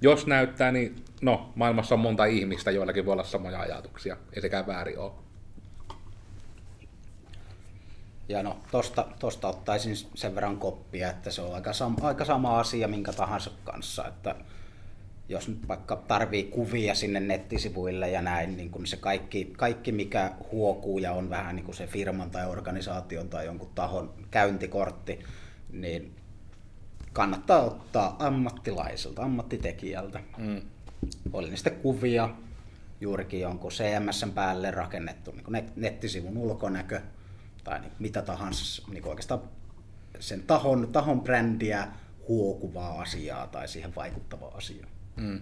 [0.00, 4.16] jos näyttää, niin no, maailmassa on monta ihmistä, joillakin voi olla samoja ajatuksia.
[4.32, 5.12] Ei sekään väärin ole.
[8.28, 12.60] Ja no, tosta, tosta ottaisin sen verran koppia, että se on aika, sama, aika sama
[12.60, 14.34] asia minkä tahansa kanssa, että
[15.28, 20.32] jos nyt vaikka tarvii kuvia sinne nettisivuille ja näin, niin kun se kaikki, kaikki mikä
[20.52, 25.18] huokuu ja on vähän niin kuin se firman tai organisaation tai jonkun tahon käyntikortti,
[25.72, 26.14] niin
[27.12, 30.20] kannattaa ottaa ammattilaiselta, ammattitekijältä.
[30.38, 30.62] Mm.
[31.32, 32.28] Oli sitten kuvia,
[33.00, 37.00] juurikin jonkun CMSn päälle rakennettu niin nettisivun ulkonäkö
[37.64, 39.40] tai niin mitä tahansa niin oikeastaan
[40.20, 41.88] sen tahon, tahon brändiä
[42.28, 44.86] huokuvaa asiaa tai siihen vaikuttavaa asiaa.
[45.16, 45.40] Mm.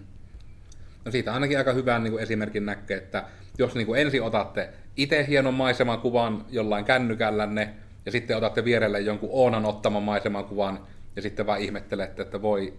[1.05, 3.25] No siitä ainakin aika hyvän niin kuin esimerkin näkee, että
[3.57, 7.73] jos niin kuin ensin otatte itse hienon maisemakuvan jollain kännykällänne,
[8.05, 10.79] ja sitten otatte vierelle jonkun Oonan ottaman maisemakuvan,
[11.15, 12.73] ja sitten vaan ihmettelette, että voi,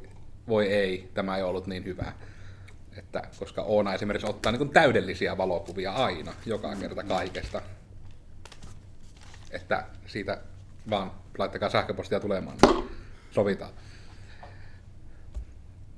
[0.48, 2.12] voi ei, tämä ei ollut niin hyvä.
[2.96, 7.62] Että, koska Oona esimerkiksi ottaa niin täydellisiä valokuvia aina, joka kerta kaikesta.
[9.50, 10.38] Että siitä
[10.90, 12.88] vaan laittakaa sähköpostia tulemaan, niin
[13.30, 13.70] sovitaan.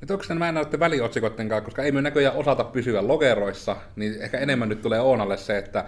[0.00, 4.38] Nyt onko nämä näytte väliotsikoiden kanssa, koska ei me näköjään osata pysyä logeroissa, niin ehkä
[4.38, 5.84] enemmän nyt tulee Oonalle se, että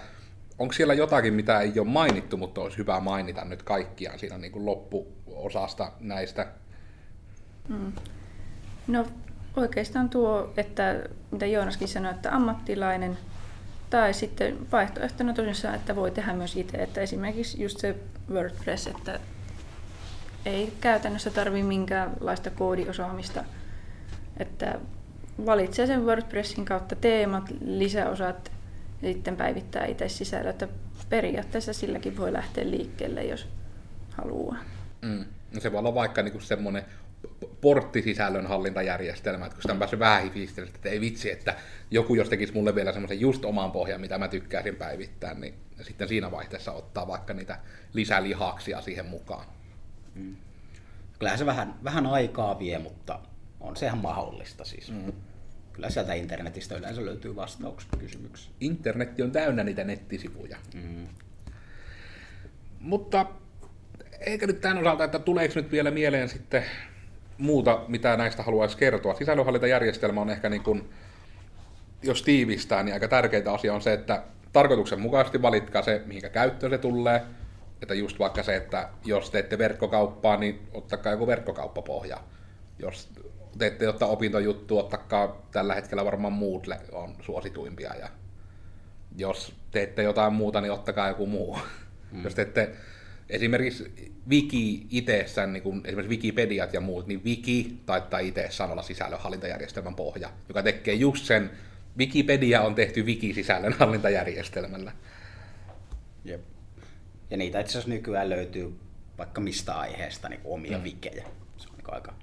[0.59, 4.53] onko siellä jotakin, mitä ei ole mainittu, mutta olisi hyvä mainita nyt kaikkiaan siinä niin
[4.53, 6.47] kuin loppuosasta näistä?
[7.69, 7.93] Mm.
[8.87, 9.07] No
[9.57, 13.19] oikeastaan tuo, että mitä Joonaskin sanoi, että ammattilainen
[13.91, 17.97] tai sitten vaihtoehtona tosiaan, että voi tehdä myös itse, että esimerkiksi just se
[18.31, 19.21] WordPress, että
[20.47, 23.45] ei käytännössä tarvi minkäänlaista koodiosaamista,
[24.37, 24.79] että
[25.47, 28.53] valitsee sen WordPressin kautta teemat, lisäosat
[29.03, 30.69] ja sitten päivittää itse sisällä, että
[31.09, 33.49] periaatteessa silläkin voi lähteä liikkeelle, jos
[34.11, 34.59] haluaa.
[35.03, 35.25] Mm.
[35.55, 36.85] No se voi olla vaikka niinku semmoinen
[37.61, 40.31] porttisisällön hallintajärjestelmä, että kun sitä on päässyt vähän
[40.75, 41.55] että ei vitsi, että
[41.91, 46.09] joku jos tekisi mulle vielä semmoisen just oman pohjan, mitä mä tykkäisin päivittää, niin sitten
[46.09, 47.59] siinä vaihteessa ottaa vaikka niitä
[47.93, 49.47] lisälihaksia siihen mukaan.
[50.15, 50.37] Mm.
[51.19, 53.21] Kyllähän se vähän, vähän aikaa vie, mutta
[53.61, 54.91] on se ihan mahdollista siis.
[54.93, 55.13] Mm.
[55.77, 58.55] Kyllä sieltä internetistä yleensä löytyy vastaukset kysymyksiin.
[58.61, 60.57] Internetti on täynnä niitä nettisivuja.
[60.75, 61.07] Mm.
[62.81, 63.27] Mutta
[64.21, 66.65] eikä nyt tämän osalta, että tuleeko nyt vielä mieleen sitten
[67.39, 69.15] muuta, mitä näistä haluaisi kertoa.
[69.15, 70.91] Sisällönhallintajärjestelmä on ehkä niin kuin,
[72.03, 76.79] jos tiivistää, niin aika tärkeitä asia on se, että tarkoituksenmukaisesti valitkaa se, mihinkä käyttöön se
[76.79, 77.23] tulee.
[77.83, 82.21] Että just vaikka se, että jos teette verkkokauppaa, niin ottakaa joku verkkokauppapohja.
[82.79, 83.09] Jos
[83.59, 87.95] teette jotain opintojuttua, ottakaa tällä hetkellä varmaan Moodle on suosituimpia.
[87.95, 88.09] Ja
[89.17, 91.59] jos teette jotain muuta, niin ottakaa joku muu.
[92.13, 92.25] Mm.
[92.25, 92.71] jos teette
[93.31, 99.95] esimerkiksi Wiki itsessään, niin kuin esimerkiksi Wikipediat ja muut, niin Wiki taittaa itsessään olla sisällönhallintajärjestelmän
[99.95, 101.51] pohja, joka tekee just sen,
[101.99, 104.93] Wikipedia on tehty Wiki-sisällönhallintajärjestelmällä.
[106.25, 106.41] Jep.
[107.31, 108.75] Ja niitä itse asiassa nykyään löytyy
[109.19, 110.85] vaikka mistä aiheesta niin omia mm.
[110.85, 111.25] vikejä.
[111.57, 112.15] Se on niin aika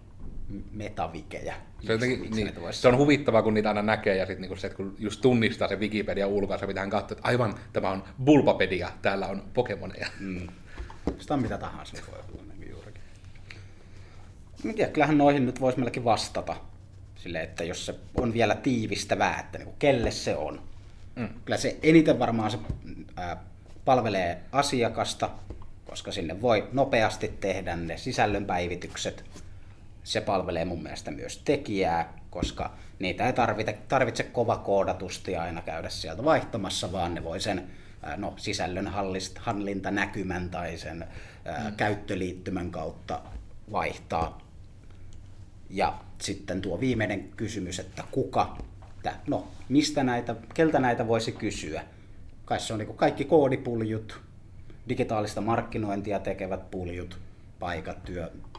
[0.71, 1.55] metavikejä.
[1.81, 4.77] Se, jotenkin, niin, se on huvittavaa, kun niitä aina näkee, ja sitten niin se, että
[4.77, 9.43] kun just tunnistaa se Wikipedia ulkoa, pitää katsoa, että aivan, tämä on Bulbapedia, täällä on
[9.53, 10.07] Pokemoneja.
[10.19, 10.47] Mm.
[11.19, 13.01] Sitä on mitä tahansa voi olla niin juurikin.
[14.63, 16.55] Mä tiedä, kyllähän noihin nyt voisi melkein vastata.
[17.15, 20.61] Sille, että jos se on vielä tiivistävää, että niin kuin kelle se on.
[21.15, 21.29] Mm.
[21.45, 22.57] Kyllä se eniten varmaan se
[23.15, 23.43] ää,
[23.85, 25.29] palvelee asiakasta,
[25.85, 29.25] koska sinne voi nopeasti tehdä ne sisällönpäivitykset.
[30.03, 35.89] Se palvelee mun mielestä myös tekijää, koska niitä ei tarvitse, tarvitse kova koodatusti aina käydä
[35.89, 37.67] sieltä vaihtamassa, vaan ne voi sen
[38.17, 38.91] no, sisällön
[39.39, 41.75] hallintanäkymän tai sen mm.
[41.75, 43.21] käyttöliittymän kautta
[43.71, 44.41] vaihtaa.
[45.69, 48.57] Ja sitten tuo viimeinen kysymys, että kuka,
[48.95, 51.83] että no mistä näitä, keltä näitä voisi kysyä.
[52.45, 54.21] Kai se on niin kaikki koodipuljut,
[54.89, 57.19] digitaalista markkinointia tekevät puljut,
[57.59, 58.09] paikat,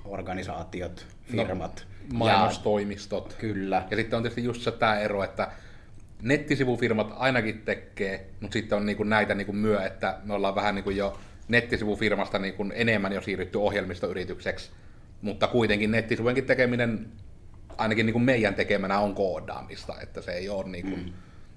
[0.05, 1.87] työorganisaatiot, firmat.
[2.12, 3.31] No, mainostoimistot.
[3.31, 3.87] Ja, kyllä.
[3.90, 5.51] Ja sitten on tietysti just se tämä ero, että
[6.23, 10.90] nettisivufirmat ainakin tekee, mutta sitten on niinku näitä niinku myö, että me ollaan vähän niinku
[10.90, 14.71] jo nettisivufirmasta niinku enemmän jo siirrytty ohjelmistoyritykseksi,
[15.23, 17.09] mutta kuitenkin nettisivujenkin tekeminen
[17.79, 21.12] ainakin niinku meidän tekemänä on koodaamista, että se ei ole niinku, mm.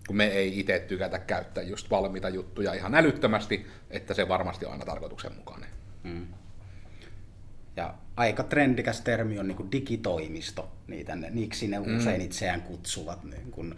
[0.08, 4.72] kun me ei itse tykätä käyttää just valmiita juttuja ihan älyttömästi, että se varmasti on
[4.72, 5.70] aina tarkoituksenmukainen.
[6.04, 6.28] Mm.
[7.76, 11.98] Ja aika trendikäs termi on niin digitoimisto, niitä niiksi ne mm.
[11.98, 13.24] usein itseään kutsuvat.
[13.24, 13.76] Niin kun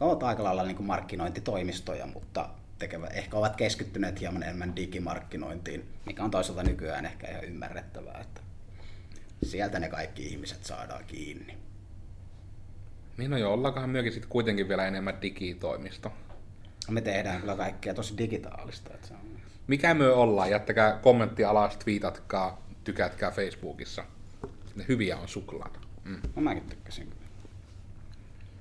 [0.00, 6.24] ovat aika lailla niin kuin markkinointitoimistoja, mutta tekevä, ehkä ovat keskittyneet hieman enemmän digimarkkinointiin, mikä
[6.24, 8.40] on toisaalta nykyään ehkä ihan ymmärrettävää, että
[9.42, 11.58] sieltä ne kaikki ihmiset saadaan kiinni.
[13.16, 16.12] Niin no joo, ollaankohan myöskin sitten kuitenkin vielä enemmän digitoimisto.
[16.90, 18.94] Me tehdään kyllä kaikkea tosi digitaalista.
[18.94, 19.20] Että se on...
[19.66, 20.50] Mikä myö ollaan?
[20.50, 24.04] Jättäkää kommentti alas, twiitatkaa, tykätkää Facebookissa.
[24.76, 25.80] Ne hyviä on suklaata.
[26.04, 26.20] Mm.
[26.36, 27.22] No mäkin tykkäsin kyllä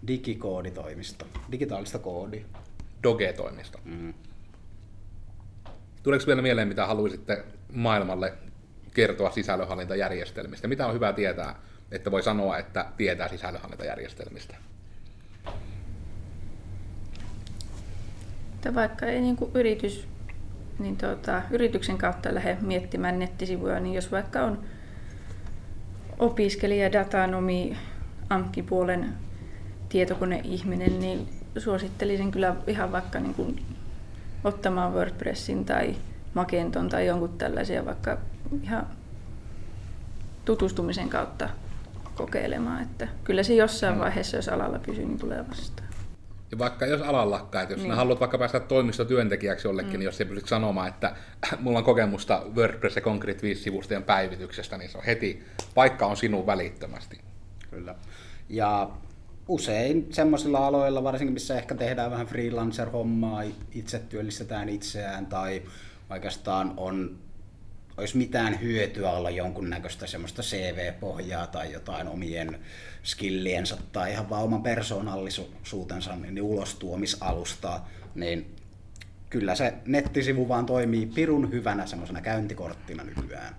[0.08, 2.46] digikooditoimisto, digitaalista koodia.
[3.04, 3.80] Doge-toimisto.
[3.86, 4.14] Mm.
[6.04, 8.34] Tuleeko vielä mieleen, mitä haluaisitte maailmalle
[8.94, 10.68] kertoa sisällönhallintajärjestelmistä?
[10.68, 11.56] Mitä on hyvä tietää,
[11.92, 14.56] että voi sanoa, että tietää sisällönhallintajärjestelmistä?
[18.54, 20.08] Että vaikka ei niin yritys,
[20.80, 24.60] niin tuota, yrityksen kautta lähde miettimään nettisivuja, niin jos vaikka on
[26.20, 27.78] opiskelija, datanomi,
[28.30, 29.14] AMK-puolen
[29.90, 33.66] tietokoneihminen, niin suosittelisin kyllä ihan vaikka niin kuin
[34.44, 35.96] ottamaan WordPressin tai
[36.34, 38.18] Magenton tai jonkun tällaisia vaikka
[38.64, 38.88] ihan
[40.46, 41.50] tutustumisen kautta
[42.16, 42.82] kokeilemaan.
[42.82, 44.00] Että kyllä se jossain mm.
[44.00, 45.81] vaiheessa, jos alalla pysyy, niin tulee vastaan.
[46.52, 47.94] Ja vaikka jos alalla lakkaa, että jos niin.
[47.94, 50.00] haluat vaikka päästä toimistotyöntekijäksi jollekin, mm.
[50.00, 51.16] niin jos ei pystyt sanomaan, että
[51.60, 55.44] mulla on kokemusta WordPress ja Concrete 5 sivustojen päivityksestä, niin se on heti,
[55.76, 57.22] paikka on sinun välittömästi.
[57.70, 57.96] Kyllä.
[58.50, 58.90] Ja
[59.48, 65.62] usein semmoisilla aloilla, varsinkin missä ehkä tehdään vähän freelancer-hommaa, itse työllistetään itseään tai
[66.10, 67.18] oikeastaan on,
[67.98, 72.60] olisi mitään hyötyä olla jonkunnäköistä semmoista CV-pohjaa tai jotain omien
[73.04, 78.56] skilliensä tai ihan vaan oman persoonallisuutensa niin ulostuomisalustaa, niin
[79.30, 83.56] kyllä se nettisivu vaan toimii pirun hyvänä semmoisena käyntikorttina nykyään.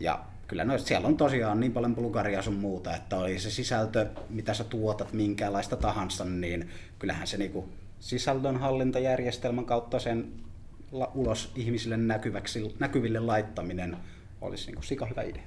[0.00, 4.06] Ja kyllä noista, siellä on tosiaan niin paljon Bulgaria sun muuta, että oli se sisältö,
[4.30, 7.68] mitä sä tuotat minkäänlaista tahansa, niin kyllähän se niinku
[8.00, 10.32] sisällönhallintajärjestelmän kautta sen
[10.92, 13.96] ulos ihmisille näkyväksi, näkyville laittaminen
[14.40, 15.42] olisi niinku sika hyvä idea.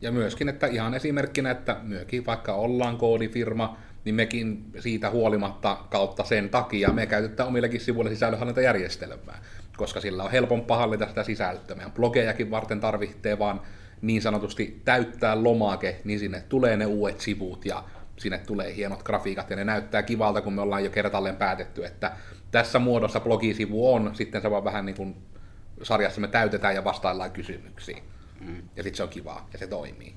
[0.00, 6.24] Ja myöskin, että ihan esimerkkinä, että myökin vaikka ollaan koodifirma, niin mekin siitä huolimatta kautta
[6.24, 9.42] sen takia me käytetään omillekin sivuille sisällönhallintajärjestelmää,
[9.76, 11.76] koska sillä on helpompaa hallita sitä sisältöä.
[11.76, 13.60] Meidän blogejakin varten tarvitsee vaan
[14.02, 17.84] niin sanotusti täyttää lomake, niin sinne tulee ne uudet sivut ja
[18.18, 22.12] sinne tulee hienot grafiikat ja ne näyttää kivalta, kun me ollaan jo kertalleen päätetty, että
[22.50, 25.16] tässä muodossa blogisivu on, sitten se vaan vähän niin kuin
[25.82, 28.02] sarjassa me täytetään ja vastaillaan kysymyksiin.
[28.40, 28.56] Mm.
[28.76, 30.14] Ja sitten se on kivaa ja se toimii.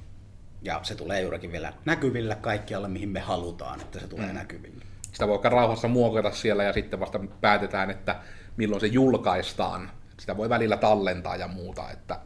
[0.62, 4.36] Ja se tulee juurikin vielä näkyville kaikkialle, mihin me halutaan, että se tulee mm.
[4.36, 4.86] näkyville.
[5.12, 8.16] Sitä voi rauhassa muokata siellä ja sitten vasta päätetään, että
[8.58, 9.92] milloin se julkaistaan.
[10.20, 12.20] Sitä voi välillä tallentaa ja muuta, että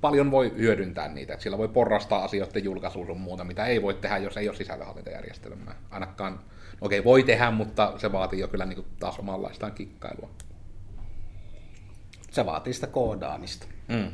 [0.00, 1.32] paljon voi hyödyntää niitä.
[1.32, 4.56] Että sillä voi porrastaa asioiden julkaisuun sun muuta, mitä ei voi tehdä, jos ei ole
[4.56, 5.74] sisällönhallintajärjestelmää.
[5.90, 6.40] Ainakaan, no
[6.80, 10.30] okei, voi tehdä, mutta se vaatii jo kyllä niin kuin taas omanlaistaan kikkailua.
[12.30, 13.66] Se vaatii sitä koodaamista.
[13.88, 14.10] Mm.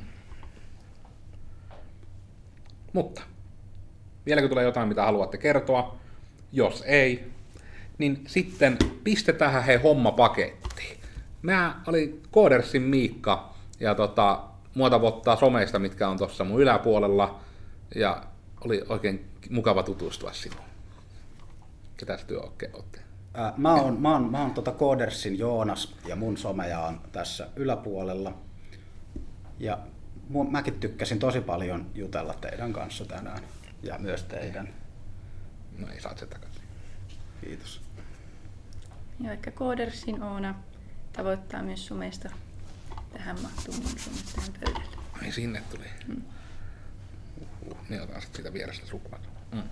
[2.93, 3.23] Mutta,
[4.27, 5.97] vieläkö tulee jotain, mitä haluatte kertoa?
[6.53, 7.31] Jos ei,
[7.99, 10.99] niin sitten pistetään he homma pakettiin.
[11.43, 14.43] Mä olin Koodersin Miikka, ja tota,
[14.75, 17.41] mua tavoittaa someista, mitkä on tuossa mun yläpuolella,
[17.95, 18.25] ja
[18.61, 20.65] oli oikein mukava tutustua sinuun.
[21.97, 23.01] Ketäs työ oikein olette?
[23.57, 28.35] mä oon, mä oon, mä oon tota Koodersin Joonas, ja mun someja on tässä yläpuolella.
[29.59, 29.79] Ja
[30.29, 33.43] mun, mäkin tykkäsin tosi paljon jutella teidän kanssa tänään,
[33.83, 34.69] ja myös teidän.
[35.79, 36.63] No ei saat se takaisin.
[37.41, 37.81] Kiitos.
[39.21, 40.55] Ja vaikka Koodersin Oona
[41.13, 42.31] tavoittaa myös sumeista
[43.15, 44.97] tähän mahtuu mun sumet tähän pöydälle.
[45.23, 45.85] Ai sinne tuli.
[46.09, 46.23] Mm.
[47.67, 49.29] Uh, niin otan sitten siitä vierestä suklaata.
[49.53, 49.63] Mm.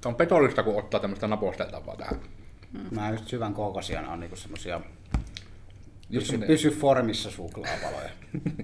[0.00, 2.20] Se on petollista, kun ottaa tämmöistä naposteltavaa tähän.
[2.72, 2.94] Mm.
[2.94, 4.80] Mä just syvän kokoisia on niinku semmosia
[6.12, 8.10] pysy, pysy formissa suklaavaloja.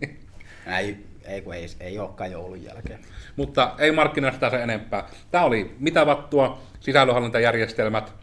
[0.78, 3.00] ei, ei, kun ei, ei olekaan joulun jälkeen.
[3.36, 5.08] Mutta ei markkinoista se enempää.
[5.30, 8.14] Tämä oli mitä vattua, sisällönhallintajärjestelmät.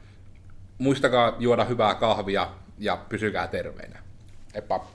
[0.77, 3.99] Muistakaa juoda hyvää kahvia ja pysykää terveinä.
[4.53, 4.85] Epa.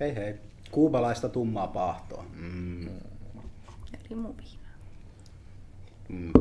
[0.00, 0.34] Hei hei.
[0.70, 2.24] Kuubalaista tummaa paahtoa.
[2.34, 2.86] Mm.
[3.92, 4.68] Eli muviina.
[6.08, 6.32] Mm.